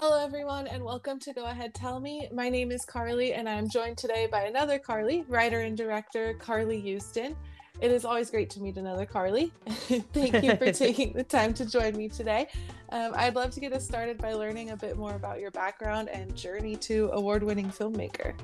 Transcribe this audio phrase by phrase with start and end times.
[0.00, 2.28] Hello, everyone, and welcome to Go Ahead Tell Me.
[2.32, 6.80] My name is Carly, and I'm joined today by another Carly, writer and director Carly
[6.80, 7.34] Usdin.
[7.80, 9.52] It is always great to meet another Carly.
[9.66, 12.46] Thank you for taking the time to join me today.
[12.90, 16.10] Um, I'd love to get us started by learning a bit more about your background
[16.10, 18.34] and journey to award winning filmmaker.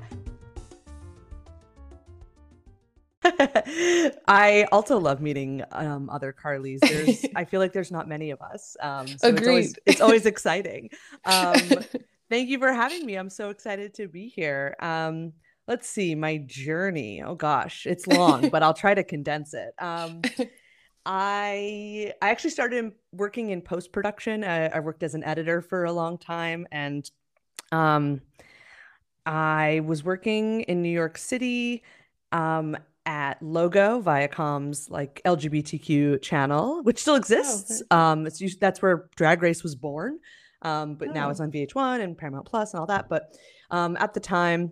[4.27, 6.79] I also love meeting um, other Carlys.
[6.79, 8.77] There's, I feel like there's not many of us.
[8.81, 9.37] Um, so Agreed.
[9.37, 10.89] It's always, it's always exciting.
[11.25, 11.55] Um,
[12.29, 13.15] thank you for having me.
[13.15, 14.75] I'm so excited to be here.
[14.79, 15.33] Um,
[15.67, 17.23] let's see my journey.
[17.23, 19.73] Oh gosh, it's long, but I'll try to condense it.
[19.79, 20.21] Um,
[21.05, 24.43] I I actually started working in post production.
[24.43, 27.09] I, I, worked as an editor for a long time, and
[27.71, 28.21] um,
[29.25, 31.83] I was working in New York City.
[32.31, 37.83] Um, at Logo, Viacom's like LGBTQ channel, which still exists.
[37.91, 40.19] Oh, um, it's that's where Drag Race was born,
[40.61, 41.11] um, but oh.
[41.11, 43.07] now it's on VH1 and Paramount Plus and all that.
[43.09, 43.37] But
[43.71, 44.71] um, at the time,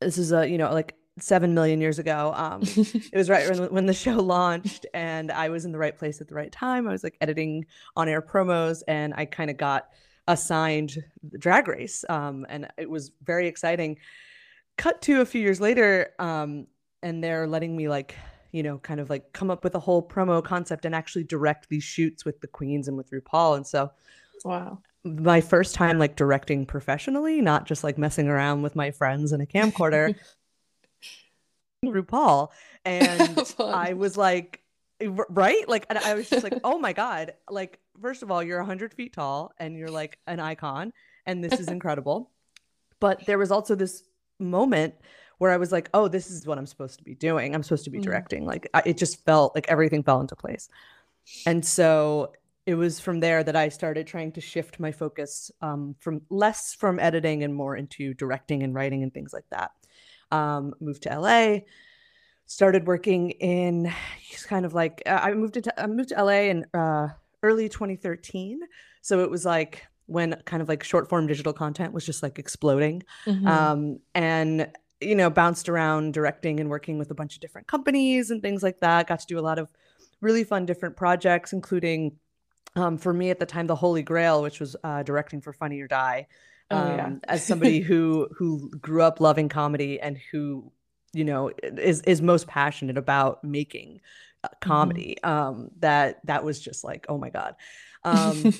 [0.00, 2.32] this is a you know like seven million years ago.
[2.34, 5.96] Um, it was right when, when the show launched, and I was in the right
[5.96, 6.88] place at the right time.
[6.88, 9.88] I was like editing on air promos, and I kind of got
[10.26, 10.98] assigned
[11.38, 13.98] Drag Race, um, and it was very exciting.
[14.76, 16.66] Cut to a few years later, um,
[17.02, 18.14] and they're letting me like
[18.52, 21.68] you know kind of like come up with a whole promo concept and actually direct
[21.68, 23.56] these shoots with the queens and with RuPaul.
[23.56, 23.90] And so
[24.44, 24.78] wow.
[25.04, 29.40] my first time like directing professionally not just like messing around with my friends in
[29.40, 30.14] a camcorder
[31.84, 32.48] RuPaul.
[32.84, 34.62] And I was like
[35.00, 35.68] right?
[35.68, 37.34] Like I was just like oh my god.
[37.50, 40.92] Like first of all you're 100 feet tall and you're like an icon
[41.26, 42.30] and this is incredible.
[43.00, 44.02] But there was also this
[44.40, 44.94] moment
[45.38, 47.54] where I was like, oh, this is what I'm supposed to be doing.
[47.54, 48.02] I'm supposed to be mm.
[48.02, 48.44] directing.
[48.44, 50.68] Like I, it just felt like everything fell into place.
[51.46, 52.32] And so
[52.66, 56.74] it was from there that I started trying to shift my focus um, from less
[56.74, 59.70] from editing and more into directing and writing and things like that.
[60.30, 61.60] Um, moved to LA,
[62.44, 63.90] started working in
[64.44, 67.08] kind of like uh, I moved into I moved to LA in uh,
[67.42, 68.60] early 2013.
[69.00, 72.38] So it was like when kind of like short form digital content was just like
[72.38, 73.02] exploding.
[73.24, 73.46] Mm-hmm.
[73.46, 78.30] Um, and you know, bounced around directing and working with a bunch of different companies
[78.30, 79.06] and things like that.
[79.06, 79.70] Got to do a lot of
[80.20, 82.16] really fun different projects, including
[82.76, 85.80] um, for me at the time, The Holy Grail, which was uh, directing for Funny
[85.80, 86.26] or Die.
[86.70, 87.06] Um, oh, yeah.
[87.06, 90.70] Um, as somebody who who grew up loving comedy and who
[91.12, 94.00] you know is is most passionate about making
[94.44, 94.68] uh, mm-hmm.
[94.68, 95.30] comedy, mm-hmm.
[95.30, 97.54] um, that that was just like oh my god.
[98.04, 98.54] Um,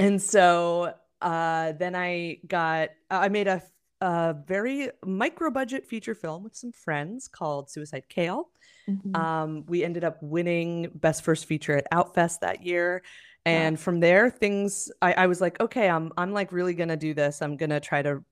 [0.00, 3.62] and so uh, then I got I made a
[4.02, 8.48] a very micro budget feature film with some friends called Suicide Kale.
[8.88, 9.14] Mm-hmm.
[9.14, 13.04] Um, we ended up winning Best First Feature at Outfest that year.
[13.46, 17.14] And from there, things I, I was like, okay, I'm I'm like really gonna do
[17.14, 17.42] this.
[17.42, 18.24] I'm gonna try to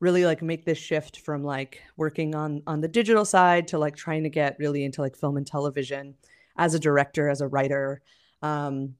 [0.00, 3.94] really like make this shift from like working on on the digital side to like
[3.94, 6.16] trying to get really into like film and television
[6.58, 8.02] as a director, as a writer.
[8.42, 8.94] Um,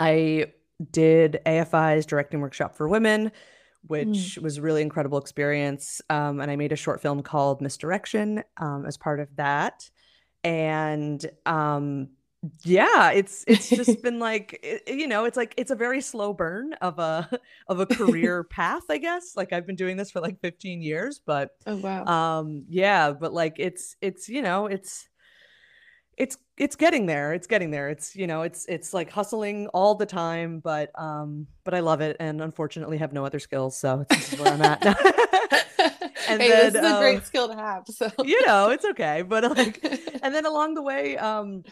[0.00, 0.52] I
[0.90, 3.30] did AFI's directing workshop for women
[3.86, 4.42] which mm.
[4.42, 6.00] was a really incredible experience.
[6.10, 9.88] Um, and I made a short film called Misdirection um, as part of that.
[10.44, 12.08] And um,
[12.62, 16.32] yeah, it's it's just been like it, you know, it's like it's a very slow
[16.32, 17.28] burn of a
[17.68, 19.36] of a career path, I guess.
[19.36, 23.32] Like I've been doing this for like 15 years, but oh wow, um, yeah, but
[23.32, 25.08] like it's it's you know it's
[26.16, 27.88] it's it's getting there it's getting there.
[27.88, 32.00] It's you know it's it's like hustling all the time but um but i love
[32.00, 34.82] it and unfortunately have no other skills so this is where i'm at.
[36.28, 38.10] And hey, then, this is a great um, skill to have so.
[38.24, 39.82] you know it's okay but like
[40.22, 41.62] and then along the way um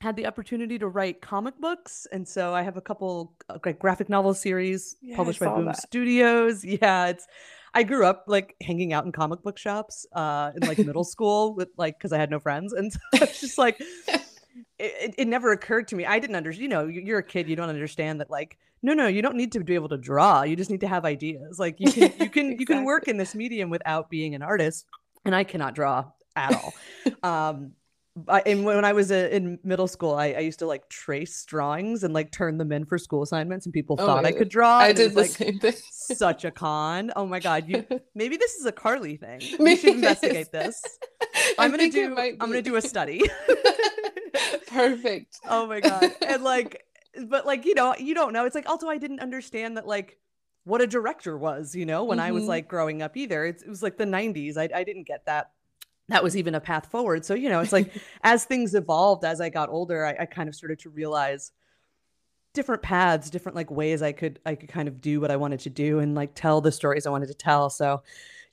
[0.00, 3.78] had the opportunity to write comic books and so i have a couple uh, like
[3.80, 5.78] graphic novel series yeah, published by boom that.
[5.78, 6.64] studios.
[6.64, 7.26] Yeah it's
[7.74, 11.54] I grew up like hanging out in comic book shops uh, in like middle school
[11.56, 13.82] with like because I had no friends, and so it's just like
[14.78, 16.06] it, it never occurred to me.
[16.06, 16.62] I didn't understand.
[16.62, 18.30] You know, you're a kid, you don't understand that.
[18.30, 20.42] Like, no, no, you don't need to be able to draw.
[20.42, 21.58] You just need to have ideas.
[21.58, 22.56] Like, you can you can exactly.
[22.58, 24.86] you can work in this medium without being an artist.
[25.24, 26.74] And I cannot draw at all.
[27.22, 27.72] um,
[28.28, 31.44] I, and when I was uh, in middle school, I, I, used to like trace
[31.44, 34.48] drawings and like turn them in for school assignments, and people oh, thought I could
[34.48, 34.78] draw.
[34.78, 35.74] I did the like, same thing.
[35.90, 37.10] such a con.
[37.16, 37.68] Oh my god!
[37.68, 37.84] You
[38.14, 39.40] maybe this is a Carly thing.
[39.58, 40.80] We should investigate this.
[41.58, 42.16] I'm gonna do.
[42.16, 43.20] I'm gonna do a study.
[44.68, 45.40] Perfect.
[45.48, 46.12] oh my god!
[46.24, 46.84] And like,
[47.26, 48.44] but like you know, you don't know.
[48.46, 50.18] It's like also I didn't understand that like
[50.62, 51.74] what a director was.
[51.74, 52.28] You know, when mm-hmm.
[52.28, 52.50] I was mm-hmm.
[52.50, 53.44] like growing up either.
[53.44, 54.56] It's, it was like the '90s.
[54.56, 55.50] I I didn't get that
[56.08, 57.24] that was even a path forward.
[57.24, 57.92] So, you know, it's like
[58.22, 61.52] as things evolved, as I got older, I, I kind of started to realize
[62.52, 65.60] different paths, different like ways I could I could kind of do what I wanted
[65.60, 67.70] to do and like tell the stories I wanted to tell.
[67.70, 68.02] So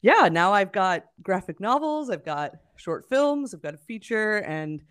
[0.01, 4.81] yeah, now I've got graphic novels, I've got short films, I've got a feature, and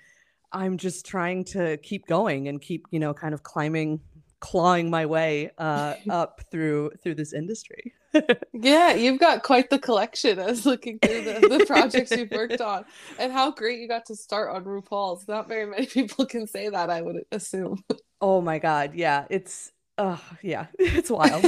[0.53, 4.01] I'm just trying to keep going and keep, you know, kind of climbing,
[4.39, 7.93] clawing my way uh, up through through this industry.
[8.53, 10.39] yeah, you've got quite the collection.
[10.39, 12.85] I was looking through the, the projects you've worked on
[13.19, 15.29] and how great you got to start on RuPaul's.
[15.29, 17.85] Not very many people can say that, I would assume.
[18.21, 21.45] Oh my god, yeah, it's uh yeah, it's wild.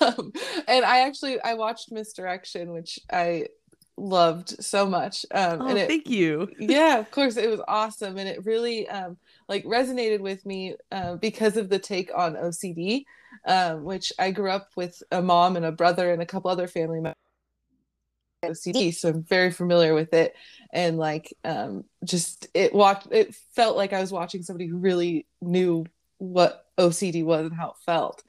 [0.00, 0.32] um,
[0.66, 3.48] and I actually I watched Misdirection, which I
[3.96, 5.26] loved so much.
[5.32, 6.48] Um, oh, and it, thank you.
[6.58, 9.16] yeah, of course, it was awesome, and it really um,
[9.48, 13.04] like resonated with me uh, because of the take on OCD,
[13.46, 16.68] um, which I grew up with a mom and a brother and a couple other
[16.68, 17.16] family members.
[18.44, 20.34] OCD, so I'm very familiar with it,
[20.72, 23.08] and like um, just it walked.
[23.10, 25.84] It felt like I was watching somebody who really knew
[26.18, 28.22] what OCD was and how it felt.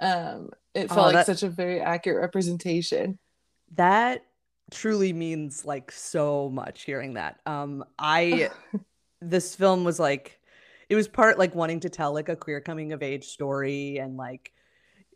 [0.00, 3.18] Um, it felt oh, that, like such a very accurate representation.
[3.76, 4.24] That
[4.72, 7.38] truly means like so much hearing that.
[7.46, 8.50] Um, I
[9.20, 10.40] this film was like
[10.92, 14.18] it was part like wanting to tell like a queer coming of age story and
[14.18, 14.52] like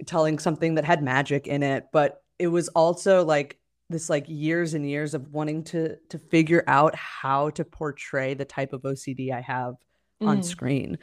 [0.07, 3.59] telling something that had magic in it, but it was also like
[3.91, 8.47] this like years and years of wanting to to figure out how to portray the
[8.47, 9.75] type of OCD I have
[10.23, 10.29] mm.
[10.29, 10.97] on screen.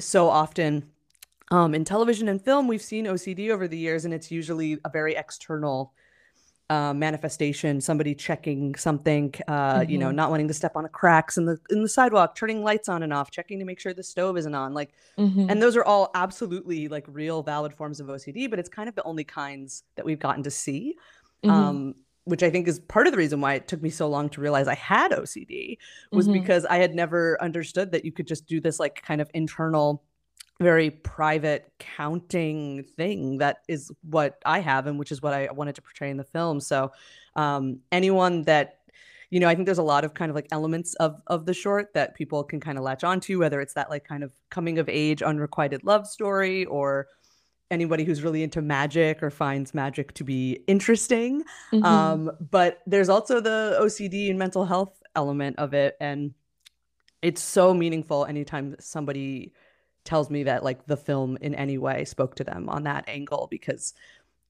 [0.00, 0.90] So often
[1.52, 4.90] um, in television and film, we've seen OCD over the years, and it's usually a
[4.90, 5.94] very external
[6.70, 7.80] uh, manifestation.
[7.80, 9.90] Somebody checking something, uh, mm-hmm.
[9.90, 10.16] you know, mm-hmm.
[10.16, 13.02] not wanting to step on a cracks in the in the sidewalk, turning lights on
[13.02, 14.72] and off, checking to make sure the stove isn't on.
[14.72, 15.50] Like, mm-hmm.
[15.50, 18.48] and those are all absolutely like real, valid forms of OCD.
[18.48, 20.94] But it's kind of the only kinds that we've gotten to see.
[21.44, 21.50] Mm-hmm.
[21.50, 21.94] Um,
[22.24, 24.40] which I think is part of the reason why it took me so long to
[24.40, 25.78] realize I had OCD
[26.12, 26.34] was mm-hmm.
[26.34, 30.04] because I had never understood that you could just do this like kind of internal
[30.60, 35.74] very private counting thing that is what I have and which is what I wanted
[35.76, 36.60] to portray in the film.
[36.60, 36.92] So
[37.34, 38.76] um, anyone that
[39.30, 41.54] you know, I think there's a lot of kind of like elements of of the
[41.54, 44.80] short that people can kind of latch onto, whether it's that like kind of coming
[44.80, 47.06] of age unrequited love story or
[47.70, 51.44] anybody who's really into magic or finds magic to be interesting.
[51.72, 51.84] Mm-hmm.
[51.84, 55.96] Um, but there's also the OCD and mental health element of it.
[56.00, 56.34] And
[57.22, 59.52] it's so meaningful anytime somebody
[60.10, 63.46] tells me that like the film in any way spoke to them on that angle
[63.48, 63.94] because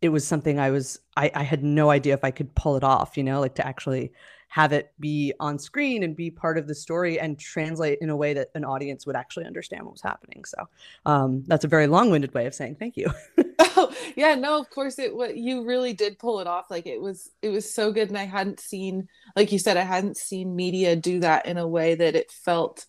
[0.00, 2.82] it was something I was I, I had no idea if I could pull it
[2.82, 4.10] off, you know, like to actually
[4.48, 8.16] have it be on screen and be part of the story and translate in a
[8.16, 10.46] way that an audience would actually understand what was happening.
[10.46, 10.66] So
[11.04, 13.12] um, that's a very long-winded way of saying thank you.
[13.58, 15.14] oh yeah, no, of course it.
[15.14, 16.70] What you really did pull it off.
[16.70, 19.82] Like it was, it was so good, and I hadn't seen, like you said, I
[19.82, 22.86] hadn't seen media do that in a way that it felt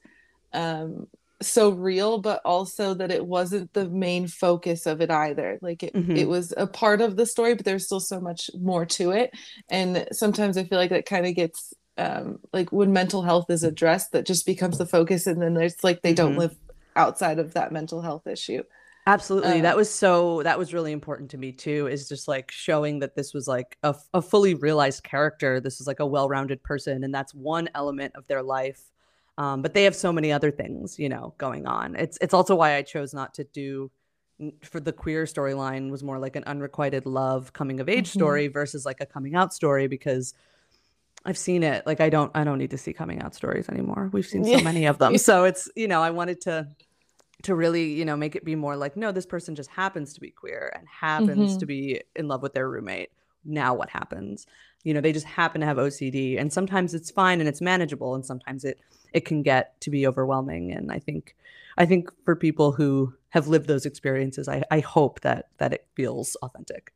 [0.54, 1.08] um
[1.42, 5.60] so real but also that it wasn't the main focus of it either.
[5.62, 6.16] Like it, mm-hmm.
[6.16, 9.32] it was a part of the story but there's still so much more to it.
[9.70, 13.64] And sometimes i feel like that kind of gets um like when mental health is
[13.64, 16.42] addressed that just becomes the focus and then there's like they don't mm-hmm.
[16.42, 16.56] live
[16.96, 18.64] outside of that mental health issue.
[19.08, 19.54] Absolutely.
[19.54, 23.00] Um, that was so that was really important to me too is just like showing
[23.00, 25.60] that this was like a, a fully realized character.
[25.60, 28.91] This is like a well-rounded person and that's one element of their life
[29.42, 31.96] um, but they have so many other things, you know, going on.
[31.96, 33.90] It's it's also why I chose not to do
[34.62, 38.20] for the queer storyline was more like an unrequited love coming of age mm-hmm.
[38.20, 40.36] story versus like a coming out story because
[41.26, 41.88] I've seen it.
[41.88, 44.12] Like I don't I don't need to see coming out stories anymore.
[44.14, 45.18] We've seen so many of them.
[45.18, 46.68] So it's, you know, I wanted to
[47.44, 50.22] to really, you know, make it be more like no, this person just happens to
[50.22, 51.60] be queer and happens mm-hmm.
[51.60, 53.10] to be in love with their roommate.
[53.44, 54.46] Now what happens?
[54.84, 58.16] You know, they just happen to have OCD and sometimes it's fine and it's manageable
[58.16, 58.80] and sometimes it
[59.14, 61.36] it can get to be overwhelming and i think
[61.78, 65.88] i think for people who have lived those experiences i, I hope that that it
[65.96, 66.94] feels authentic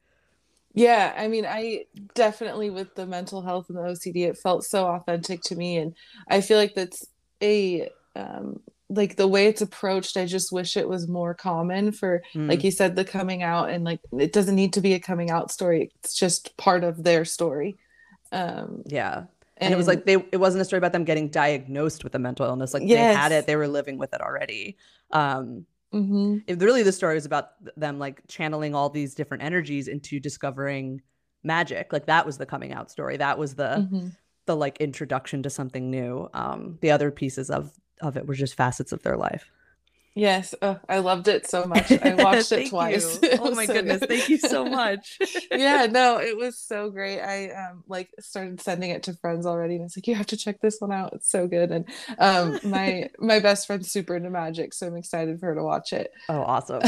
[0.74, 4.88] yeah i mean i definitely with the mental health and the ocd it felt so
[4.88, 5.96] authentic to me and
[6.30, 7.06] i feel like that's
[7.42, 12.22] a um, like the way it's approached i just wish it was more common for
[12.34, 12.48] mm.
[12.48, 15.32] like you said the coming out and like it doesn't need to be a coming
[15.32, 17.78] out story it's just part of their story
[18.32, 19.24] um yeah
[19.58, 22.14] and, and, it was like they it wasn't a story about them getting diagnosed with
[22.14, 23.16] a mental illness like yes.
[23.16, 24.78] they had it they were living with it already
[25.12, 26.38] um mm-hmm.
[26.46, 31.02] it, really the story was about them like channeling all these different energies into discovering
[31.44, 34.08] magic like that was the coming out story that was the mm-hmm.
[34.46, 37.72] the like introduction to something new um the other pieces of
[38.02, 39.50] of it were just facets of their life
[40.18, 41.92] Yes, oh, I loved it so much.
[41.92, 43.20] I watched it twice.
[43.24, 44.08] It oh my so goodness, good.
[44.08, 45.18] thank you so much.
[45.52, 47.20] yeah, no, it was so great.
[47.20, 50.38] I um like started sending it to friends already, and it's like you have to
[50.38, 51.12] check this one out.
[51.12, 51.70] It's so good.
[51.70, 51.86] And
[52.18, 55.92] um my my best friend's super into magic, so I'm excited for her to watch
[55.92, 56.12] it.
[56.30, 56.82] Oh, awesome.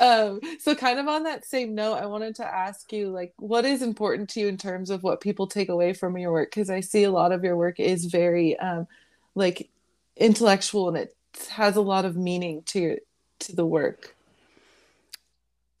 [0.00, 3.66] um so kind of on that same note i wanted to ask you like what
[3.66, 6.70] is important to you in terms of what people take away from your work because
[6.70, 8.86] i see a lot of your work is very um
[9.34, 9.70] like
[10.16, 11.16] intellectual and it
[11.50, 12.98] has a lot of meaning to
[13.40, 14.14] to the work.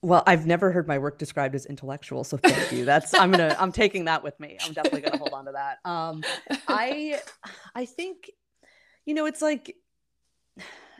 [0.04, 2.84] Well, I've never heard my work described as intellectual, so thank you.
[2.84, 4.58] That's I'm gonna I'm taking that with me.
[4.64, 5.78] I'm definitely gonna hold on to that.
[5.88, 6.24] Um,
[6.66, 7.20] I
[7.74, 8.30] I think,
[9.06, 9.76] you know, it's like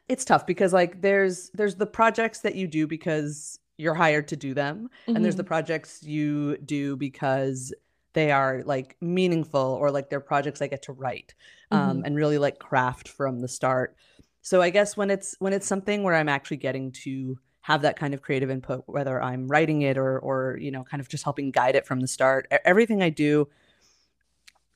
[0.08, 4.36] it's tough because like there's there's the projects that you do because you're hired to
[4.36, 5.16] do them, mm-hmm.
[5.16, 5.48] and there's the mm-hmm.
[5.48, 7.74] projects you do because
[8.14, 11.34] they are like meaningful or like they're projects I get to write
[11.70, 12.04] um, mm-hmm.
[12.04, 13.96] and really like craft from the start.
[14.42, 17.96] So I guess when it's when it's something where I'm actually getting to have that
[17.96, 21.24] kind of creative input, whether I'm writing it or or you know kind of just
[21.24, 23.48] helping guide it from the start, everything I do,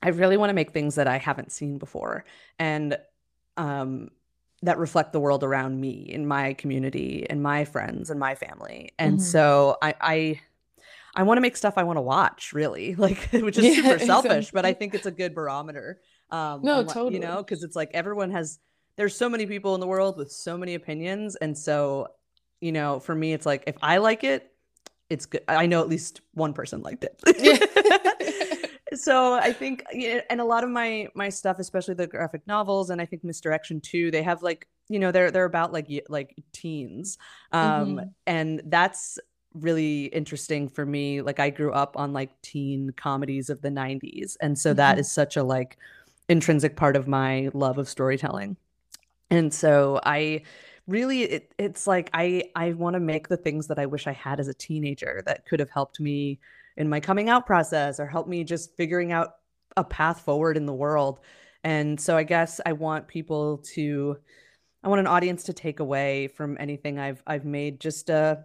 [0.01, 2.25] I really want to make things that I haven't seen before
[2.59, 2.97] and
[3.57, 4.09] um,
[4.61, 8.91] that reflect the world around me, in my community, and my friends, and my family.
[8.97, 9.23] And mm-hmm.
[9.23, 10.41] so I, I
[11.17, 13.99] I want to make stuff I want to watch, really, like which is yeah, super
[14.05, 14.51] selfish, exactly.
[14.53, 15.99] but I think it's a good barometer.
[16.29, 17.15] Um, no, totally.
[17.15, 18.59] You know, because it's like everyone has
[18.97, 22.07] there's so many people in the world with so many opinions and so
[22.59, 24.51] you know for me it's like if i like it
[25.09, 29.83] it's good i know at least one person liked it so i think
[30.29, 33.79] and a lot of my my stuff especially the graphic novels and i think misdirection
[33.79, 37.17] too they have like you know they're they're about like like teens
[37.51, 38.07] um mm-hmm.
[38.25, 39.19] and that's
[39.53, 44.37] really interesting for me like i grew up on like teen comedies of the 90s
[44.41, 44.77] and so mm-hmm.
[44.77, 45.77] that is such a like
[46.29, 48.57] intrinsic part of my love of storytelling
[49.29, 50.43] and so I
[50.87, 54.13] really it, it's like I I want to make the things that I wish I
[54.13, 56.39] had as a teenager that could have helped me
[56.77, 59.35] in my coming out process or helped me just figuring out
[59.75, 61.19] a path forward in the world.
[61.63, 64.17] And so I guess I want people to
[64.83, 68.37] I want an audience to take away from anything I've I've made just uh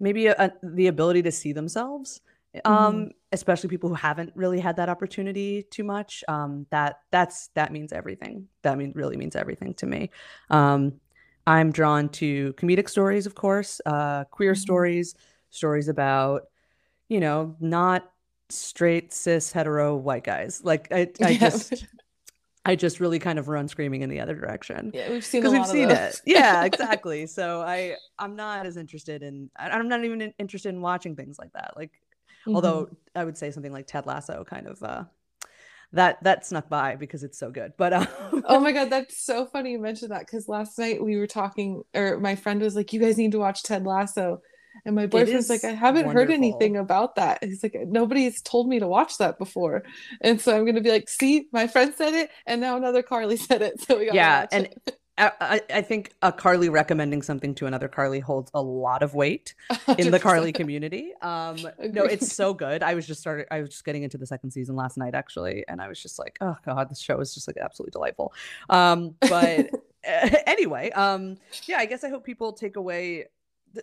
[0.00, 2.20] maybe a, a, the ability to see themselves
[2.64, 3.08] um mm-hmm.
[3.32, 7.92] especially people who haven't really had that opportunity too much um that that's that means
[7.92, 10.10] everything that means really means everything to me
[10.50, 10.92] um
[11.46, 14.60] i'm drawn to comedic stories of course uh queer mm-hmm.
[14.60, 15.14] stories
[15.50, 16.48] stories about
[17.08, 18.10] you know not
[18.48, 21.38] straight cis hetero white guys like i i yeah.
[21.38, 21.86] just
[22.64, 24.90] I just really kind of run screaming in the other direction.
[24.92, 26.20] Yeah, we've seen because we've seen it.
[26.26, 27.26] Yeah, exactly.
[27.26, 29.50] so I I'm not as interested in.
[29.56, 31.72] I'm not even interested in watching things like that.
[31.76, 31.92] Like
[32.46, 32.54] Mm-hmm.
[32.54, 35.04] Although I would say something like Ted Lasso kind of uh,
[35.92, 37.72] that that snuck by because it's so good.
[37.76, 38.44] But um...
[38.46, 41.82] oh my god, that's so funny you mentioned that because last night we were talking,
[41.94, 44.40] or my friend was like, "You guys need to watch Ted Lasso,"
[44.84, 46.12] and my boyfriend's like, "I haven't wonderful.
[46.12, 49.82] heard anything about that." He's like, "Nobody's told me to watch that before,"
[50.20, 53.36] and so I'm gonna be like, "See, my friend said it, and now another Carly
[53.36, 54.68] said it, so we got yeah." and.
[55.22, 59.54] I, I, think a Carly recommending something to another Carly holds a lot of weight
[59.70, 59.98] 100%.
[59.98, 61.12] in the Carly community.
[61.20, 62.82] Um, no, it's so good.
[62.82, 63.46] I was just started.
[63.50, 66.18] I was just getting into the second season last night, actually, and I was just
[66.18, 68.32] like, oh god, this show is just like absolutely delightful.
[68.70, 69.68] Um, but
[70.04, 73.26] anyway, um, yeah, I guess I hope people take away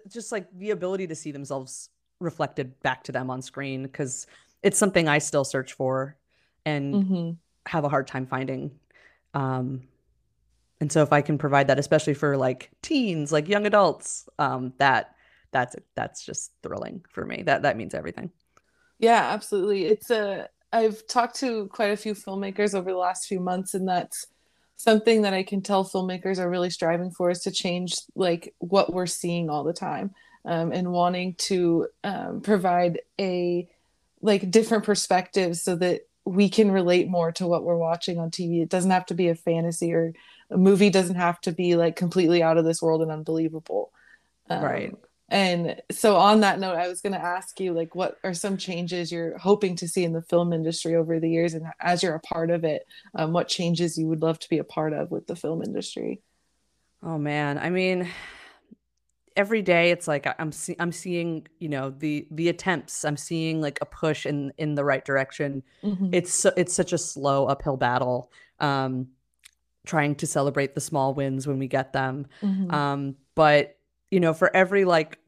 [0.08, 1.90] just like the ability to see themselves
[2.20, 4.28] reflected back to them on screen because
[4.64, 6.18] it's something I still search for
[6.66, 7.32] and mm-hmm.
[7.68, 8.72] have a hard time finding.
[9.34, 9.84] Um,
[10.80, 14.74] and so if i can provide that especially for like teens like young adults um
[14.78, 15.16] that
[15.52, 18.30] that's that's just thrilling for me that that means everything
[19.00, 23.40] yeah absolutely it's a i've talked to quite a few filmmakers over the last few
[23.40, 24.28] months and that's
[24.78, 28.94] something that i can tell filmmakers are really striving for is to change like what
[28.94, 30.12] we're seeing all the time
[30.46, 33.68] um, and wanting to um, provide a
[34.22, 38.62] like different perspectives so that we can relate more to what we're watching on tv
[38.64, 40.14] it doesn't have to be a fantasy or
[40.50, 43.92] a movie doesn't have to be like completely out of this world and unbelievable.
[44.50, 44.96] Um, right
[45.30, 48.58] and so on that note i was going to ask you like what are some
[48.58, 52.16] changes you're hoping to see in the film industry over the years and as you're
[52.16, 55.12] a part of it um, what changes you would love to be a part of
[55.12, 56.22] with the film industry
[57.04, 58.08] oh man i mean
[59.36, 63.62] every day it's like i'm see- i'm seeing you know the the attempts i'm seeing
[63.62, 66.10] like a push in in the right direction mm-hmm.
[66.12, 69.08] it's so, it's such a slow uphill battle um
[69.88, 72.28] trying to celebrate the small wins when we get them.
[72.42, 72.72] Mm-hmm.
[72.72, 73.77] Um, but
[74.12, 75.20] you know, for every like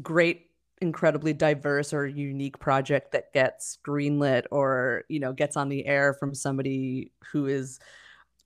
[0.00, 0.46] great,
[0.80, 6.14] incredibly diverse or unique project that gets greenlit or you know gets on the air
[6.14, 7.80] from somebody who is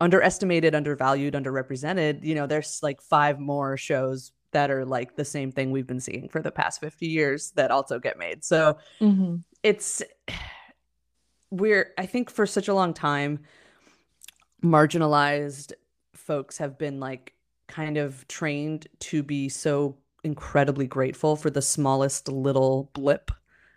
[0.02, 5.52] underestimated, undervalued, underrepresented, you know, there's like five more shows that are like the same
[5.52, 8.44] thing we've been seeing for the past 50 years that also get made.
[8.44, 9.36] So mm-hmm.
[9.62, 10.02] it's
[11.50, 13.40] we're I think for such a long time
[14.62, 15.72] marginalized
[16.14, 17.34] folks have been like
[17.72, 23.30] kind of trained to be so incredibly grateful for the smallest little blip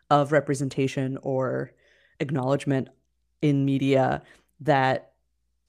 [0.09, 1.71] of representation or
[2.19, 2.89] acknowledgement
[3.41, 4.21] in media
[4.59, 5.13] that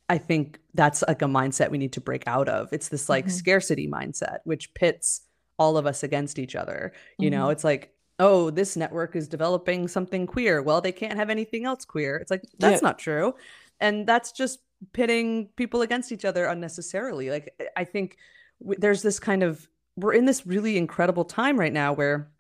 [0.09, 2.73] I think that's like a mindset we need to break out of.
[2.73, 3.37] It's this like mm-hmm.
[3.37, 5.23] scarcity mindset, which pits
[5.57, 6.93] all of us against each other.
[7.19, 7.39] You mm-hmm.
[7.39, 10.63] know, it's like, oh, this network is developing something queer.
[10.63, 12.17] Well, they can't have anything else queer.
[12.17, 12.89] It's like, that's yeah.
[12.89, 13.35] not true.
[13.81, 14.61] And that's just
[14.93, 17.31] pitting people against each other unnecessarily.
[17.31, 18.17] Like, I think
[18.61, 22.31] w- there's this kind of, we're in this really incredible time right now where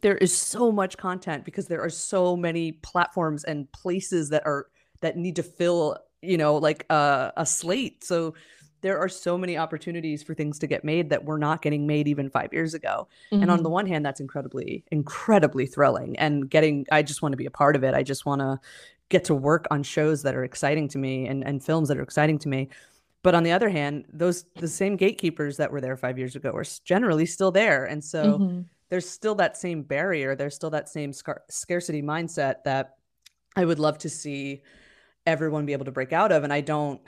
[0.00, 4.66] there is so much content because there are so many platforms and places that are
[5.00, 8.34] that need to fill you know like a, a slate so
[8.82, 12.06] there are so many opportunities for things to get made that were not getting made
[12.06, 13.42] even five years ago mm-hmm.
[13.42, 13.72] and on the mm-hmm.
[13.72, 17.74] one hand that's incredibly incredibly thrilling and getting i just want to be a part
[17.74, 18.60] of it i just want to
[19.08, 22.02] get to work on shows that are exciting to me and, and films that are
[22.02, 22.68] exciting to me
[23.22, 26.50] but on the other hand those the same gatekeepers that were there five years ago
[26.50, 28.60] are generally still there and so mm-hmm.
[28.90, 32.96] there's still that same barrier there's still that same scar- scarcity mindset that
[33.56, 34.62] i would love to see
[35.24, 37.00] everyone be able to break out of and i don't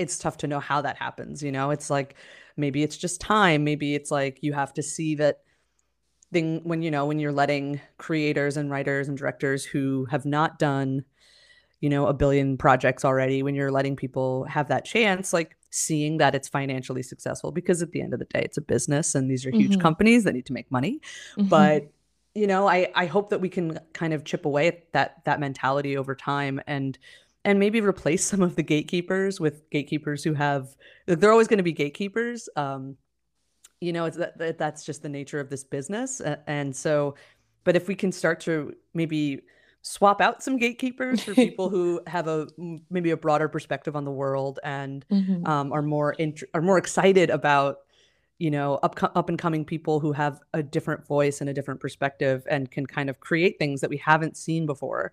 [0.00, 2.14] it's tough to know how that happens you know it's like
[2.56, 5.40] maybe it's just time maybe it's like you have to see that
[6.32, 10.58] thing when you know when you're letting creators and writers and directors who have not
[10.58, 11.04] done
[11.80, 16.18] you know a billion projects already when you're letting people have that chance like seeing
[16.18, 19.30] that it's financially successful because at the end of the day it's a business and
[19.30, 19.80] these are huge mm-hmm.
[19.80, 21.00] companies that need to make money
[21.36, 21.48] mm-hmm.
[21.48, 21.90] but
[22.34, 25.40] you know i i hope that we can kind of chip away at that that
[25.40, 26.98] mentality over time and
[27.44, 31.64] and maybe replace some of the gatekeepers with gatekeepers who have they're always going to
[31.64, 32.96] be gatekeepers um
[33.80, 37.14] you know it's that that's just the nature of this business and so
[37.64, 39.40] but if we can start to maybe
[39.82, 42.46] swap out some gatekeepers for people who have a
[42.90, 45.46] maybe a broader perspective on the world and mm-hmm.
[45.46, 47.78] um, are more int- are more excited about
[48.38, 51.80] you know up up and coming people who have a different voice and a different
[51.80, 55.12] perspective and can kind of create things that we haven't seen before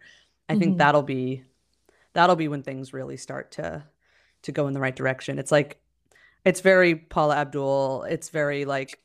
[0.50, 0.60] i mm-hmm.
[0.60, 1.44] think that'll be
[2.18, 3.84] that'll be when things really start to
[4.42, 5.38] to go in the right direction.
[5.38, 5.80] It's like
[6.44, 8.04] it's very Paula Abdul.
[8.10, 9.00] It's very like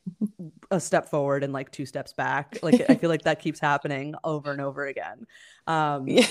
[0.71, 2.57] a step forward and like two steps back.
[2.63, 5.27] Like I feel like that keeps happening over and over again.
[5.67, 6.25] Um, yeah.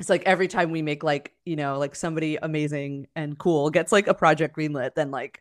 [0.00, 3.92] It's like every time we make like you know like somebody amazing and cool gets
[3.92, 5.40] like a project greenlit, then like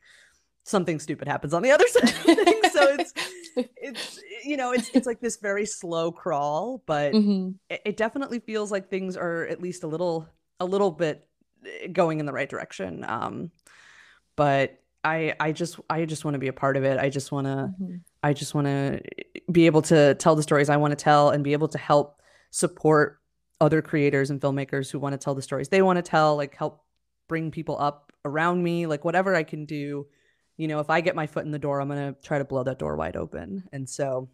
[0.63, 2.03] something stupid happens on the other side.
[2.03, 2.71] Of things.
[2.71, 3.13] So it's
[3.57, 7.53] it's you know it's it's like this very slow crawl, but mm-hmm.
[7.69, 10.29] it, it definitely feels like things are at least a little
[10.59, 11.27] a little bit
[11.65, 13.05] eh, going in the right direction.
[13.07, 13.51] Um,
[14.35, 16.99] but I I just I just want to be a part of it.
[16.99, 17.95] I just want to mm-hmm.
[18.21, 19.01] I just want to
[19.51, 22.21] be able to tell the stories I want to tell and be able to help
[22.51, 23.19] support
[23.59, 26.55] other creators and filmmakers who want to tell the stories they want to tell, like
[26.55, 26.83] help
[27.27, 30.07] bring people up around me, like whatever I can do.
[30.57, 32.45] You know, if I get my foot in the door, I'm going to try to
[32.45, 33.63] blow that door wide open.
[33.71, 34.29] And so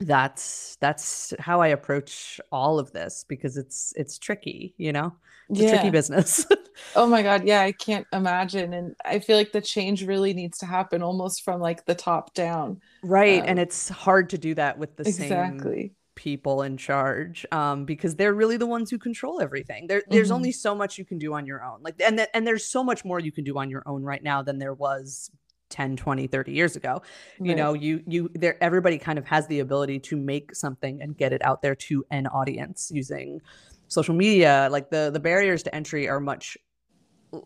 [0.00, 5.14] that's that's how I approach all of this because it's it's tricky, you know.
[5.48, 5.68] It's yeah.
[5.68, 6.44] a tricky business.
[6.96, 10.58] oh my god, yeah, I can't imagine and I feel like the change really needs
[10.58, 12.80] to happen almost from like the top down.
[13.02, 15.74] Right, um, and it's hard to do that with the exactly.
[15.74, 19.86] same people in charge um, because they're really the ones who control everything.
[19.86, 20.36] There, there's mm-hmm.
[20.36, 21.80] only so much you can do on your own.
[21.82, 24.22] Like and th- and there's so much more you can do on your own right
[24.22, 25.30] now than there was
[25.68, 27.02] 10 20 30 years ago
[27.40, 27.48] right.
[27.48, 31.16] you know you you there everybody kind of has the ability to make something and
[31.16, 33.40] get it out there to an audience using
[33.88, 34.68] social media.
[34.70, 36.56] Like the the barriers to entry are much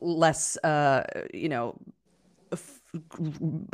[0.01, 1.79] less uh you know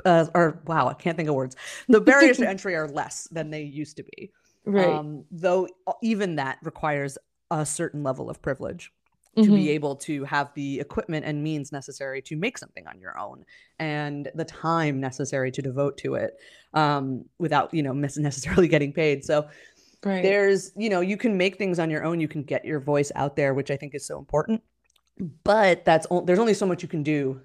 [0.04, 1.56] uh, or wow i can't think of words.
[1.88, 4.30] The barriers to entry are less than they used to be.
[4.64, 4.86] Right.
[4.86, 5.68] Um, though
[6.02, 7.16] even that requires
[7.50, 8.92] a certain level of privilege
[9.36, 9.54] to mm-hmm.
[9.54, 13.44] be able to have the equipment and means necessary to make something on your own
[13.78, 16.38] and the time necessary to devote to it
[16.72, 19.24] um, without you know necessarily getting paid.
[19.24, 19.48] So
[20.04, 20.22] right.
[20.22, 22.18] there's you know you can make things on your own.
[22.18, 24.62] You can get your voice out there which i think is so important.
[25.44, 27.40] But that's there's only so much you can do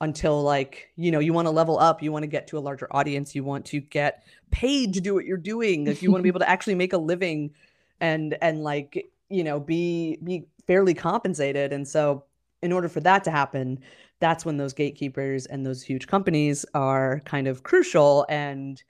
[0.00, 2.02] until like you know you want to level up.
[2.02, 3.34] You want to get to a larger audience.
[3.34, 5.86] You want to get paid to do what you're doing.
[5.86, 7.52] If you want to be able to actually make a living
[8.00, 11.72] and and like you know be be fairly compensated.
[11.72, 12.24] And so,
[12.62, 13.78] in order for that to happen,
[14.18, 18.24] that's when those gatekeepers and those huge companies are kind of crucial.
[18.28, 18.82] And,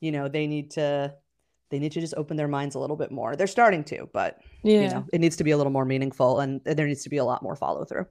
[0.00, 1.14] you know, they need to
[1.70, 3.34] they need to just open their minds a little bit more.
[3.34, 4.80] They're starting to, but yeah.
[4.82, 7.16] you know, it needs to be a little more meaningful and there needs to be
[7.16, 8.06] a lot more follow through.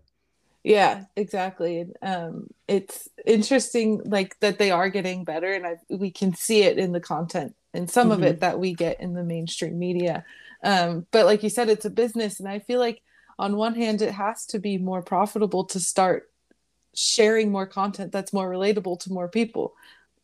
[0.63, 1.85] Yeah, exactly.
[2.01, 6.77] Um, it's interesting, like that they are getting better, and I, we can see it
[6.77, 8.23] in the content and some mm-hmm.
[8.23, 10.23] of it that we get in the mainstream media.
[10.63, 13.01] Um, but like you said, it's a business, and I feel like
[13.39, 16.29] on one hand, it has to be more profitable to start
[16.95, 19.73] sharing more content that's more relatable to more people.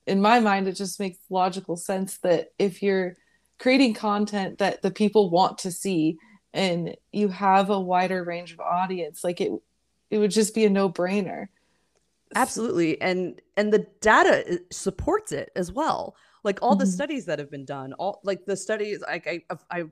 [0.06, 3.16] In my mind, it just makes logical sense that if you're
[3.58, 6.18] creating content that the people want to see
[6.54, 9.52] and you have a wider range of audience, like it
[10.10, 11.48] it would just be a no-brainer
[12.36, 16.82] absolutely and and the data supports it as well like all mm-hmm.
[16.82, 19.42] the studies that have been done all like the studies like i
[19.72, 19.84] i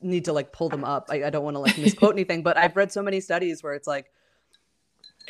[0.00, 1.08] need to like pull them up.
[1.10, 3.74] I, I don't want to like misquote anything but i've read so many studies where
[3.74, 4.10] it's like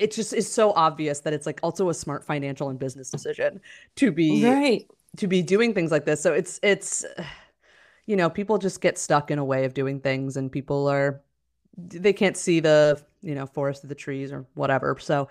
[0.00, 3.60] it just is so obvious that it's like also a smart financial and business decision
[3.96, 4.86] to be right.
[5.16, 6.22] to be doing things like this.
[6.22, 7.04] So it's it's
[8.06, 11.20] you know people just get stuck in a way of doing things and people are
[11.76, 14.96] they can't see the you know forest of the trees or whatever.
[14.98, 15.28] So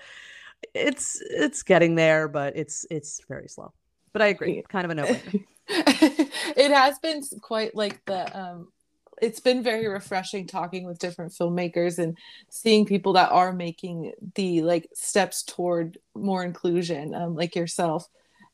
[0.73, 3.73] it's it's getting there but it's it's very slow.
[4.13, 4.63] But i agree.
[4.69, 5.05] Kind of a no
[5.71, 8.67] it has been quite like the um
[9.21, 12.17] it's been very refreshing talking with different filmmakers and
[12.49, 18.07] seeing people that are making the like steps toward more inclusion um, like yourself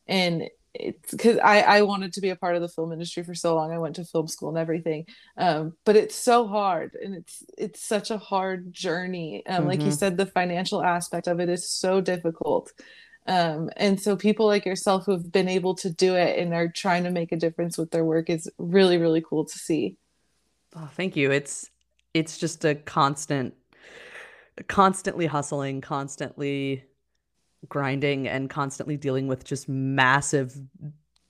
[0.07, 0.49] and
[0.79, 3.55] it's because I, I wanted to be a part of the film industry for so
[3.55, 3.71] long.
[3.71, 5.05] I went to film school and everything,
[5.37, 9.45] um, but it's so hard and it's it's such a hard journey.
[9.45, 9.67] Um, mm-hmm.
[9.67, 9.95] Like you mm-hmm.
[9.95, 12.71] said, the financial aspect of it is so difficult,
[13.27, 16.67] um, and so people like yourself who have been able to do it and are
[16.67, 19.97] trying to make a difference with their work is really really cool to see.
[20.75, 21.31] Oh, thank you.
[21.31, 21.69] It's
[22.13, 23.53] it's just a constant,
[24.67, 26.83] constantly hustling, constantly
[27.67, 30.55] grinding and constantly dealing with just massive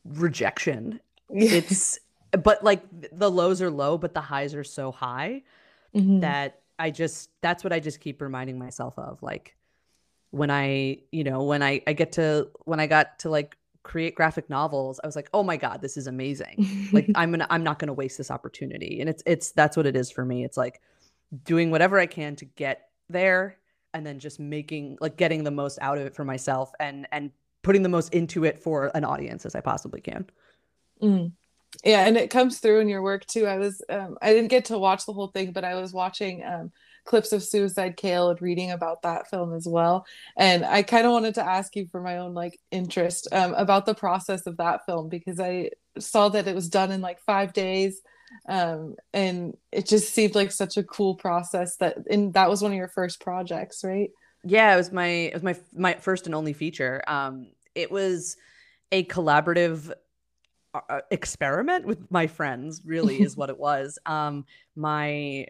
[0.04, 1.00] rejection.
[1.30, 2.00] It's
[2.32, 5.44] but like the lows are low, but the highs are so high
[5.96, 6.20] mm-hmm.
[6.20, 9.22] that I just that's what I just keep reminding myself of.
[9.24, 9.56] Like
[10.32, 14.16] when I, you know, when I I get to when I got to like create
[14.16, 16.90] graphic novels, I was like, oh my God, this is amazing.
[16.92, 19.00] like I'm gonna I'm not gonna waste this opportunity.
[19.00, 20.44] And it's it's that's what it is for me.
[20.44, 20.82] It's like
[21.44, 23.58] doing whatever I can to get there
[23.94, 27.32] and then just making like getting the most out of it for myself and and
[27.62, 30.26] putting the most into it for an audience as I possibly can.
[31.02, 31.32] Mm.
[31.84, 33.46] Yeah, and it comes through in your work too.
[33.46, 36.44] I was um, I didn't get to watch the whole thing, but I was watching
[36.44, 36.72] um,
[37.06, 40.06] clips of Suicide Kale and reading about that film as well.
[40.36, 43.86] And I kind of wanted to ask you for my own like interest um, about
[43.86, 47.54] the process of that film because I saw that it was done in like five
[47.54, 48.02] days
[48.48, 52.72] um, and it just seemed like such a cool process that and that was one
[52.72, 54.10] of your first projects right?
[54.44, 57.02] Yeah it was my it was my my first and only feature.
[57.08, 58.38] Um it was
[58.92, 59.92] a collaborative
[60.74, 63.98] uh, uh experiment with my friends really is what it was.
[64.06, 65.48] Um my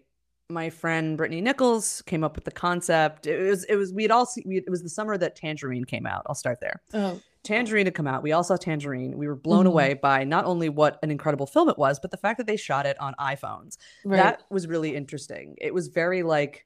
[0.49, 3.25] my friend Brittani Nichols came up with the concept.
[3.25, 5.86] It was it was we had all seen, we, it was the summer that Tangerine
[5.86, 6.23] came out.
[6.27, 6.81] I'll start there.
[6.93, 7.19] Oh.
[7.43, 8.23] Tangerine had come out.
[8.23, 9.17] We all saw Tangerine.
[9.17, 9.67] We were blown mm-hmm.
[9.67, 12.58] away by not only what an incredible film it was, but the fact that they
[12.58, 13.77] shot it on iPhones.
[14.03, 14.17] Right.
[14.17, 15.55] That was really interesting.
[15.62, 16.65] It was very like,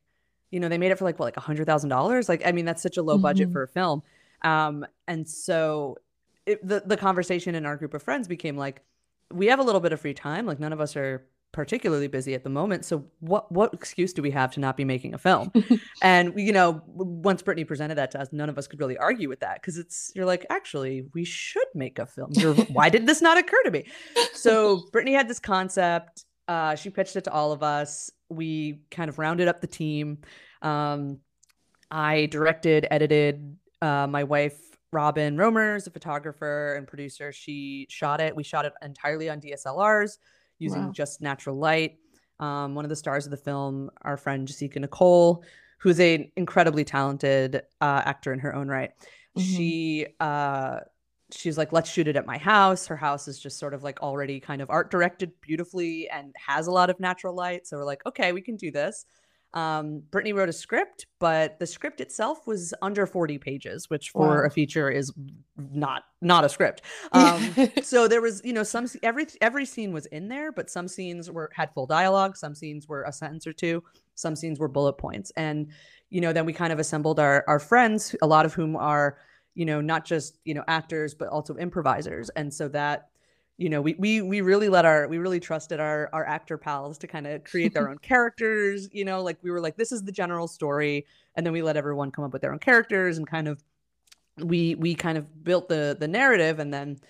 [0.52, 2.30] you know, they made it for like what, like a hundred thousand dollars.
[2.30, 3.24] Like, I mean, that's such a low mm-hmm.
[3.24, 4.04] budget for a film.
[4.42, 5.98] Um, and so
[6.46, 8.82] it, the the conversation in our group of friends became like,
[9.32, 10.46] we have a little bit of free time.
[10.46, 12.86] Like, none of us are particularly busy at the moment.
[12.86, 15.52] So what what excuse do we have to not be making a film?
[16.02, 19.30] and you know, once Brittani presented that to us, none of us could really argue
[19.30, 22.30] with that because it's you're like, actually, we should make a film.
[22.32, 23.86] You're, why did this not occur to me?
[24.34, 26.26] So Brittani had this concept.
[26.48, 28.12] Uh, she pitched it to all of us.
[28.30, 30.20] We kind of rounded up the team.
[30.62, 31.20] Um,
[31.92, 33.58] I directed, edited.
[33.82, 34.58] Uh, my wife
[34.92, 37.32] Robin Roemer is a photographer and producer.
[37.32, 38.36] She shot it.
[38.36, 40.18] We shot it entirely on DSLRs
[40.60, 40.92] using wow.
[40.92, 41.98] just natural light.
[42.40, 45.44] Um, one of the stars of the film, our friend Jasika Nicole,
[45.80, 48.92] who's an incredibly talented uh, actor in her own right.
[49.38, 49.42] Mm-hmm.
[49.42, 50.80] She uh,
[51.32, 52.88] she's like, let's shoot it at my house.
[52.88, 56.68] Her house is just sort of like already kind of art directed beautifully and has
[56.68, 57.68] a lot of natural light.
[57.68, 59.06] So we're like, okay, we can do this.
[59.54, 64.42] Um, Brittani wrote a script, but the script itself was under 40 pages, which for
[64.42, 64.46] wow.
[64.46, 65.12] a feature is
[65.58, 66.82] not not a script.
[67.12, 70.88] Um, so there was, you know, some every every scene was in there, but some
[70.88, 73.84] scenes were had full dialogue, some scenes were a sentence or two,
[74.16, 75.68] some scenes were bullet points, and
[76.10, 79.18] you know, then we kind of assembled our our friends, a lot of whom are,
[79.56, 83.09] you know, not just you know actors but also improvisers, and so that
[83.60, 86.98] you know, we we we really let our we really trusted our our actor pals
[87.00, 88.88] to kind of create their own characters.
[88.94, 91.76] You know, like we were like, this is the general story, and then we let
[91.76, 93.62] everyone come up with their own characters and kind of
[94.38, 97.02] we we kind of built the the narrative, and then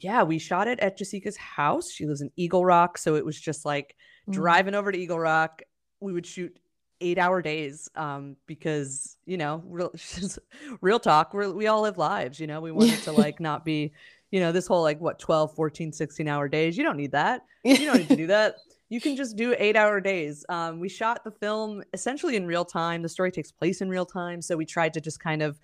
[0.00, 1.90] yeah, we shot it at Jasika's house.
[1.90, 4.32] She lives in Eagle Rock, so it was just like mm-hmm.
[4.32, 5.60] driving over to Eagle Rock.
[6.00, 6.58] We would shoot
[7.02, 9.92] eight hour days um, because you know real,
[10.80, 13.92] real talk we we all live lives you know we wanted to like not be
[14.30, 17.44] you know this whole like what 12 14 16 hour days you don't need that.
[17.64, 18.56] You don't need to do that.
[18.88, 20.44] You can just do eight hour days.
[20.48, 23.02] Um, we shot the film essentially in real time.
[23.02, 25.60] The story takes place in real time so we tried to just kind of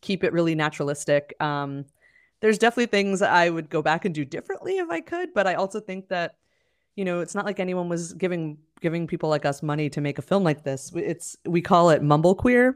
[0.00, 1.34] keep it really naturalistic.
[1.40, 1.84] Um,
[2.40, 5.54] there's definitely things i would go back and do differently if i could but i
[5.54, 6.36] also think that
[6.98, 10.18] you know, it's not like anyone was giving giving people like us money to make
[10.18, 10.90] a film like this.
[10.96, 12.74] It's we call it mumblequeer.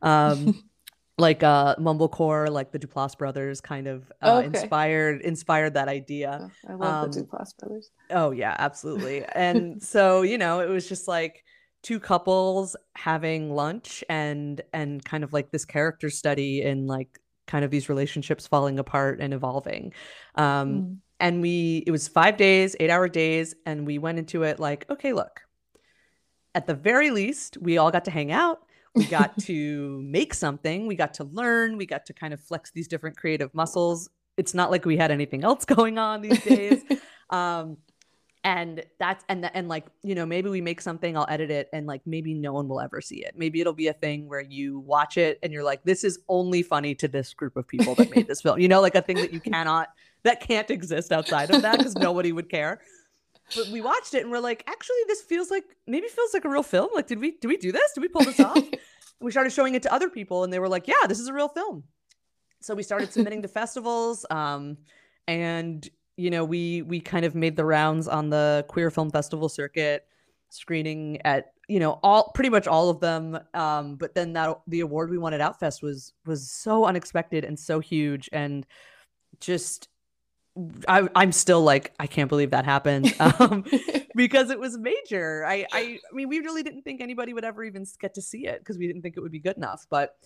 [0.00, 0.62] Um
[1.16, 4.46] like uh mumblecore like the duplass brothers kind of uh, okay.
[4.46, 6.50] inspired inspired that idea.
[6.68, 7.90] Oh, i love um, the duplass brothers.
[8.10, 9.24] oh yeah absolutely.
[9.24, 11.44] And so you know it was just like
[11.82, 17.64] two couples having lunch and and kind of like this character study in like kind
[17.64, 19.92] of these relationships falling apart and evolving.
[20.34, 24.42] Um mm and we it was five days eight hour days and we went into
[24.42, 25.42] it like okay look
[26.54, 28.60] at the very least we all got to hang out
[28.94, 32.70] we got to make something we got to learn we got to kind of flex
[32.70, 34.08] these different creative muscles.
[34.36, 36.82] It's not like we had anything else going on these days.
[37.30, 37.78] Um
[38.44, 41.86] and that's and and like you know maybe we make something i'll edit it and
[41.86, 43.34] like maybe no one will ever see it.
[43.36, 46.62] Maybe it'll be a thing where you watch it and you're like this is only
[46.62, 48.60] funny to this group of people that made this film.
[48.60, 49.88] You know like a thing that you cannot
[50.22, 52.80] that can't exist outside of that because nobody would care.
[53.54, 56.48] But we watched it and we're like, actually, this feels like maybe feels like a
[56.48, 56.88] real film.
[56.94, 57.92] Like, did we did we do this?
[57.92, 58.58] Did we pull this off?
[59.20, 61.32] we started showing it to other people and they were like, yeah, this is a
[61.32, 61.84] real film.
[62.60, 64.24] So we started submitting to festivals.
[64.30, 64.78] Um,
[65.28, 69.48] and you know, we we kind of made the rounds on the queer film festival
[69.48, 70.06] circuit,
[70.48, 74.80] screening at you know all pretty much all of them um but then that the
[74.80, 78.66] award we won at outfest was was so unexpected and so huge and
[79.40, 79.88] just
[80.86, 83.64] I, I'm still like, I can't believe that happened um,
[84.14, 85.44] because it was major.
[85.44, 88.46] I, I, I mean, we really didn't think anybody would ever even get to see
[88.46, 89.86] it because we didn't think it would be good enough.
[89.90, 90.16] But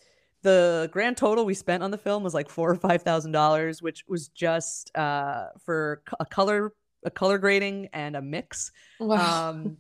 [0.43, 3.81] the grand total we spent on the film was like four or five thousand dollars,
[3.83, 8.71] which was just uh, for a color, a color grading and a mix.
[9.01, 9.51] Wow.
[9.51, 9.79] Um,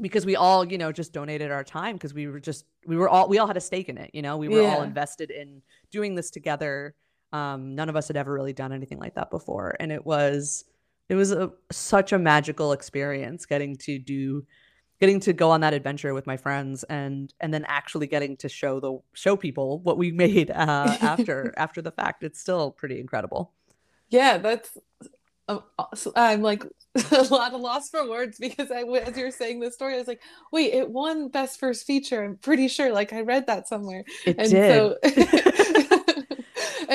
[0.00, 3.08] because we all, you know, just donated our time because we were just, we were
[3.08, 4.10] all, we all had a stake in it.
[4.12, 4.74] You know, we were yeah.
[4.74, 6.94] all invested in doing this together
[7.32, 10.64] um, none of us had ever really done anything like that before, and it was
[11.08, 14.44] it was a, such a magical experience getting to do
[14.98, 18.48] getting to go on that adventure with my friends and and then actually getting to
[18.48, 22.22] show the show people what we made uh, after after the fact.
[22.22, 23.52] It's still pretty incredible.
[24.08, 24.76] Yeah that's
[25.48, 25.62] um,
[26.16, 26.64] i'm like
[27.12, 30.08] a lot of loss for words because i as you're saying this story i was
[30.08, 32.92] like wait it won best first feature i'm pretty sure.
[32.92, 34.04] Like i read that somewhere.
[34.24, 34.72] It and did.
[34.72, 34.96] so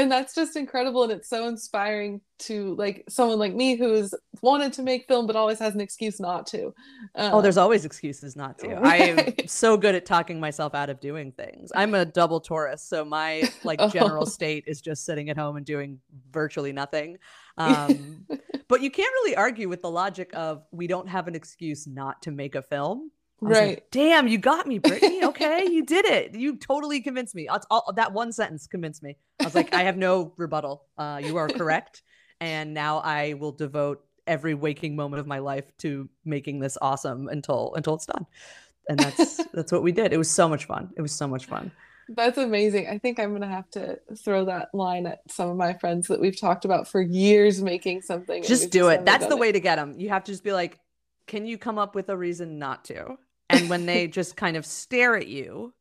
[0.01, 4.73] and that's just incredible and it's so inspiring to like someone like me who's wanted
[4.73, 6.73] to make film but always has an excuse not to.
[7.15, 8.75] Um, oh there's um, always excuses not to.
[8.75, 9.39] Right.
[9.39, 11.71] i'm so good at talking myself out of doing things.
[11.75, 14.29] I'm a double taurus so my like general oh.
[14.29, 15.99] state is just sitting at home and doing
[16.31, 17.17] virtually nothing.
[17.57, 18.25] Um,
[18.69, 22.21] but you can't really argue with the logic of we don't have an excuse not
[22.21, 26.35] to make a film right like, damn you got me brittani okay you did it
[26.35, 29.97] you totally convinced me all, that one sentence convinced me i was like i have
[29.97, 32.03] no rebuttal uh, you are correct
[32.39, 37.27] and now i will devote every waking moment of my life to making this awesome
[37.29, 38.25] until until it's done
[38.87, 41.45] and that's that's what we did it was so much fun it was so much
[41.45, 41.71] fun
[42.15, 42.87] that's amazing.
[42.89, 46.19] I think I'm gonna have to throw that line at some of my friends that
[46.19, 48.43] we've talked about for years making something.
[48.43, 49.05] Just do just it.
[49.05, 49.39] That's the it.
[49.39, 49.97] way to get them.
[49.97, 50.79] You have to just be like,
[51.27, 53.17] "Can you come up with a reason not to?"
[53.51, 55.73] And when they just kind of stare at you,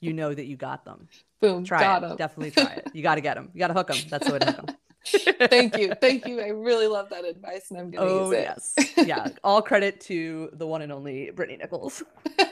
[0.00, 1.08] you know that you got them.
[1.40, 2.18] Boom, try got it.
[2.18, 2.88] Definitely try it.
[2.92, 3.50] You got to get them.
[3.52, 3.98] You got to hook them.
[4.08, 4.76] That's the way to hook them.
[5.50, 8.42] thank you thank you i really love that advice and i'm gonna oh, use it
[8.42, 8.74] yes
[9.06, 12.02] yeah all credit to the one and only brittani nichols
[12.40, 12.46] all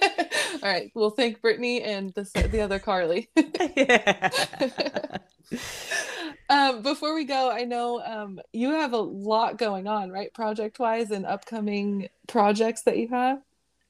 [0.62, 3.28] right We'll thank brittani and the, the other carly
[6.48, 10.78] um, before we go i know um, you have a lot going on right project
[10.78, 13.38] wise and upcoming projects that you have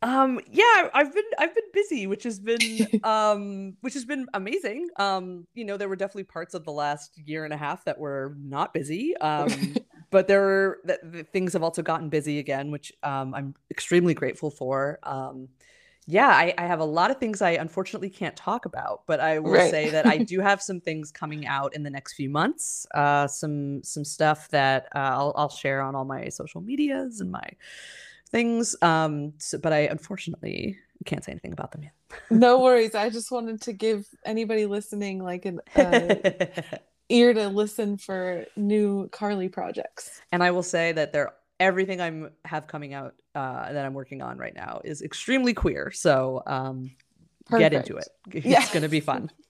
[0.04, 2.60] um, yeah, I've been I've been busy, which has been
[3.04, 4.88] um, which has been amazing.
[4.98, 7.98] Um, you know, there were definitely parts of the last year and a half that
[7.98, 9.16] were not busy.
[9.16, 9.76] Um,
[10.10, 10.78] but there were
[11.32, 14.98] things have also gotten busy again, which um, I'm extremely grateful for.
[15.02, 15.48] Um,
[16.06, 19.38] yeah, I, I have a lot of things I unfortunately can't talk about, but I
[19.38, 19.70] will right.
[19.70, 22.86] say that I do have some things coming out in the next few months.
[22.94, 27.32] Uh, some some stuff that uh, I'll I'll share on all my social medias and
[27.32, 27.48] my
[28.30, 28.76] things.
[28.82, 31.92] Um, so, but I unfortunately can't say anything about them yet.
[32.30, 32.94] no worries.
[32.94, 36.14] I just wanted to give anybody listening like an uh,
[37.08, 40.20] ear to listen for new Carly projects.
[40.32, 44.22] And I will say that they're everything I'm have coming out uh, that I'm working
[44.22, 45.90] on right now is extremely queer.
[45.92, 46.90] So um,
[47.46, 47.72] Perfect.
[47.72, 48.08] get into it.
[48.32, 49.30] It's going to be fun.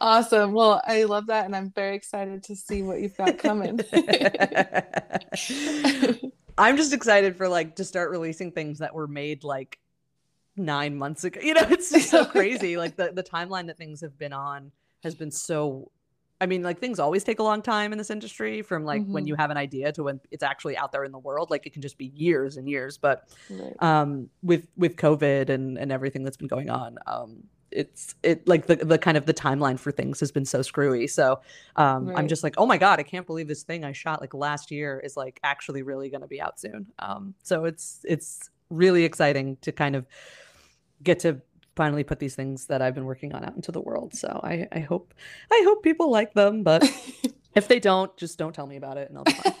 [0.00, 0.52] Awesome.
[0.52, 1.44] Well, I love that.
[1.44, 3.78] And I'm very excited to see what you've got coming.
[6.60, 9.78] I'm just excited for like to start releasing things that were made like
[10.56, 11.40] nine months ago.
[11.44, 12.76] You know, it's just so crazy.
[12.76, 14.70] like the, the timeline that things have been on
[15.02, 15.90] has been so
[16.42, 19.12] I mean, like things always take a long time in this industry from like mm-hmm.
[19.12, 21.50] when you have an idea to when it's actually out there in the world.
[21.50, 22.96] Like it can just be years and years.
[22.96, 23.74] But right.
[23.80, 28.66] um, with with COVID and and everything that's been going on, um, it's it like
[28.66, 31.06] the the kind of the timeline for things has been so screwy.
[31.06, 31.40] So
[31.76, 32.18] um, right.
[32.18, 34.70] I'm just like, oh my god, I can't believe this thing I shot like last
[34.70, 36.86] year is like actually really going to be out soon.
[36.98, 40.06] Um, so it's it's really exciting to kind of
[41.02, 41.40] get to
[41.76, 44.14] finally put these things that I've been working on out into the world.
[44.14, 45.14] So I, I hope
[45.50, 46.82] I hope people like them, but
[47.54, 49.54] if they don't, just don't tell me about it and I'll be fine.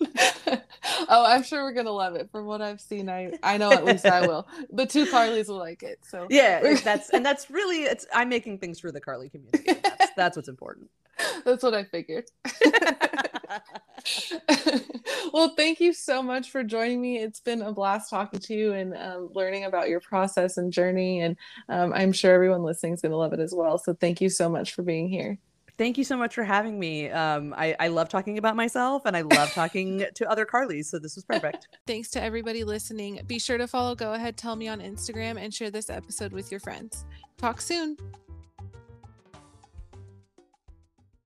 [1.08, 2.30] oh, I'm sure we're gonna love it.
[2.30, 4.46] From what I've seen, I I know at least I will.
[4.72, 5.98] The two Carlys will like it.
[6.02, 9.80] So yeah, that's and that's really it's I'm making things for the Carly community.
[9.82, 10.90] That's, that's what's important.
[11.44, 12.24] That's what I figured.
[15.32, 17.18] well, thank you so much for joining me.
[17.18, 21.20] It's been a blast talking to you and um, learning about your process and journey.
[21.20, 21.36] And
[21.68, 23.78] um, I'm sure everyone listening is going to love it as well.
[23.78, 25.38] So thank you so much for being here.
[25.78, 27.08] Thank you so much for having me.
[27.08, 30.86] Um, I, I love talking about myself and I love talking to other Carlys.
[30.86, 31.68] So this was perfect.
[31.86, 33.20] Thanks to everybody listening.
[33.28, 36.50] Be sure to follow Go Ahead Tell Me on Instagram and share this episode with
[36.50, 37.06] your friends.
[37.38, 37.96] Talk soon.